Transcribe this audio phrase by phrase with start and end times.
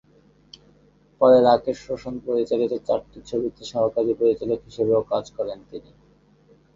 [1.21, 5.91] পরে রাকেশ রোশন পরিচালিত চারটি ছবিতে সহকারী পরিচালক হিসেবেও কাজ করেন তিনি।